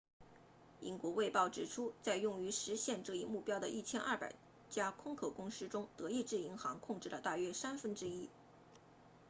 [0.79, 4.31] 英国卫报指出在用于实现这一目标的1200
[4.67, 8.27] 家空壳公司中德意志银行控制了大约三分之一